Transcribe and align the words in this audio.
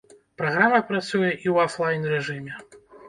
Праграма 0.41 0.79
працуе 0.87 1.29
і 1.33 1.47
ў 1.53 1.67
афлайн-рэжыме. 1.67 2.53